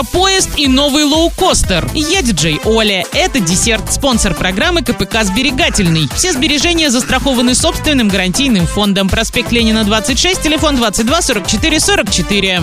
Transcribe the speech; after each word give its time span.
ретро-поезд 0.00 0.50
и 0.56 0.66
новый 0.66 1.04
лоукостер. 1.04 1.88
Я 1.94 2.22
диджей 2.22 2.60
Оля. 2.64 3.04
Это 3.12 3.40
десерт, 3.40 3.92
спонсор 3.92 4.34
программы 4.34 4.82
КПК 4.82 5.24
«Сберегательный». 5.24 6.08
Все 6.14 6.32
сбережения 6.32 6.90
застрахованы 6.90 7.54
собственным 7.54 8.08
гарантийным 8.08 8.66
фондом. 8.66 9.08
Проспект 9.08 9.52
Ленина, 9.52 9.84
26, 9.84 10.42
телефон 10.42 10.76
22 10.76 11.22
44 11.22 11.80
44. 11.80 12.62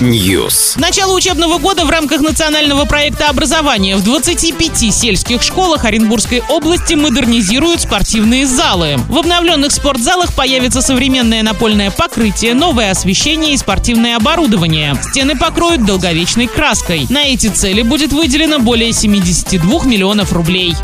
News. 0.00 0.50
С 0.50 0.76
начала 0.76 1.14
учебного 1.14 1.58
года 1.58 1.84
в 1.84 1.90
рамках 1.90 2.20
национального 2.20 2.84
проекта 2.84 3.28
образования 3.28 3.96
в 3.96 4.04
25 4.04 4.92
сельских 4.94 5.42
школах 5.42 5.84
Оренбургской 5.84 6.42
области 6.48 6.94
модернизируют 6.94 7.80
спортивные 7.80 8.46
залы. 8.46 8.96
В 9.08 9.18
обновленных 9.18 9.72
спортзалах 9.72 10.34
появится 10.34 10.82
современное 10.82 11.42
напольное 11.42 11.90
покрытие, 11.90 12.54
новое 12.54 12.90
освещение 12.90 13.54
и 13.54 13.56
спортивное 13.56 14.16
оборудование. 14.16 14.94
Стены 15.14 15.36
покроют 15.36 15.86
долговечной 15.86 16.48
краской. 16.48 17.06
На 17.08 17.22
эти 17.22 17.46
цели 17.46 17.82
будет 17.82 18.12
выделено 18.12 18.58
более 18.58 18.92
72 18.92 19.84
миллионов 19.84 20.32
рублей. 20.32 20.74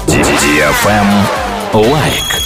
Лайк. 1.72 2.39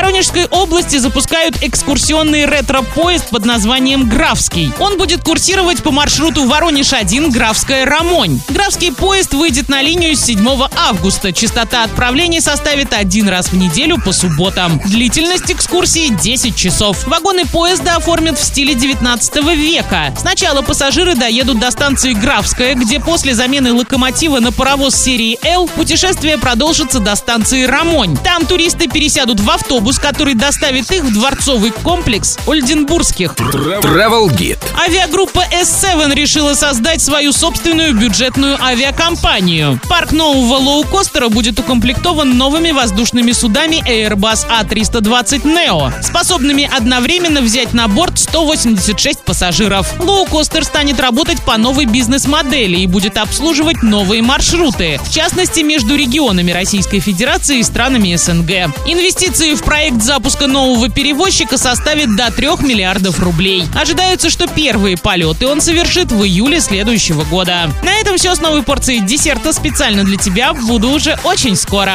Воронежской 0.00 0.46
области 0.46 0.96
запускают 0.96 1.62
экскурсионный 1.62 2.46
ретро-поезд 2.46 3.28
под 3.28 3.44
названием 3.44 4.08
«Графский». 4.08 4.72
Он 4.78 4.96
будет 4.96 5.22
курсировать 5.22 5.82
по 5.82 5.90
маршруту 5.90 6.46
Воронеж-1, 6.46 7.30
Графская, 7.30 7.84
Рамонь. 7.84 8.40
Графский 8.48 8.94
поезд 8.94 9.34
выйдет 9.34 9.68
на 9.68 9.82
линию 9.82 10.16
с 10.16 10.20
7 10.20 10.42
августа. 10.88 11.34
Частота 11.34 11.84
отправлений 11.84 12.40
составит 12.40 12.94
один 12.94 13.28
раз 13.28 13.48
в 13.48 13.56
неделю 13.56 14.00
по 14.00 14.12
субботам. 14.12 14.80
Длительность 14.86 15.52
экскурсии 15.52 16.08
10 16.08 16.56
часов. 16.56 17.06
Вагоны 17.06 17.44
поезда 17.44 17.96
оформят 17.96 18.38
в 18.38 18.42
стиле 18.42 18.74
19 18.74 19.44
века. 19.54 20.14
Сначала 20.18 20.62
пассажиры 20.62 21.14
доедут 21.14 21.60
до 21.60 21.70
станции 21.70 22.14
Графская, 22.14 22.74
где 22.74 23.00
после 23.00 23.34
замены 23.34 23.74
локомотива 23.74 24.40
на 24.40 24.50
паровоз 24.50 24.94
серии 24.94 25.38
«Л» 25.44 25.68
путешествие 25.68 26.38
продолжится 26.38 27.00
до 27.00 27.14
станции 27.16 27.64
Рамонь. 27.64 28.16
Там 28.24 28.46
туристы 28.46 28.88
пересядут 28.88 29.40
в 29.40 29.50
автобус 29.50 29.89
автобус, 29.90 29.98
который 29.98 30.34
доставит 30.34 30.90
их 30.90 31.04
в 31.04 31.12
дворцовый 31.12 31.70
комплекс 31.70 32.38
Ольденбургских. 32.46 33.34
Travel 33.34 34.28
Guide. 34.28 34.58
Авиагруппа 34.78 35.44
S7 35.52 36.14
решила 36.14 36.54
создать 36.54 37.00
свою 37.00 37.32
собственную 37.32 37.94
бюджетную 37.94 38.62
авиакомпанию. 38.62 39.80
Парк 39.88 40.12
нового 40.12 40.58
лоукостера 40.58 41.28
будет 41.28 41.58
укомплектован 41.58 42.36
новыми 42.36 42.70
воздушными 42.70 43.32
судами 43.32 43.82
Airbus 43.88 44.46
A320 44.48 45.42
Neo, 45.42 45.92
способными 46.02 46.70
одновременно 46.72 47.40
взять 47.40 47.72
на 47.72 47.88
борт 47.88 48.18
186 48.18 49.20
пассажиров. 49.20 49.88
Лоукостер 50.00 50.64
станет 50.64 51.00
работать 51.00 51.42
по 51.42 51.56
новой 51.56 51.86
бизнес-модели 51.86 52.78
и 52.78 52.86
будет 52.86 53.16
обслуживать 53.16 53.82
новые 53.82 54.22
маршруты, 54.22 55.00
в 55.02 55.12
частности 55.12 55.60
между 55.60 55.96
регионами 55.96 56.52
Российской 56.52 57.00
Федерации 57.00 57.58
и 57.58 57.62
странами 57.62 58.14
СНГ. 58.14 58.74
Инвестиции 58.86 59.54
в 59.54 59.62
проект 59.80 60.02
запуска 60.02 60.46
нового 60.46 60.90
перевозчика 60.90 61.56
составит 61.56 62.14
до 62.14 62.30
3 62.30 62.48
миллиардов 62.60 63.18
рублей. 63.18 63.64
Ожидается, 63.74 64.28
что 64.28 64.46
первые 64.46 64.98
полеты 64.98 65.46
он 65.46 65.62
совершит 65.62 66.12
в 66.12 66.22
июле 66.22 66.60
следующего 66.60 67.24
года. 67.24 67.70
На 67.82 67.94
этом 67.94 68.18
все 68.18 68.34
с 68.34 68.42
новой 68.42 68.62
порцией 68.62 69.00
десерта 69.00 69.54
специально 69.54 70.04
для 70.04 70.18
тебя. 70.18 70.52
Буду 70.52 70.90
уже 70.90 71.18
очень 71.24 71.56
скоро. 71.56 71.94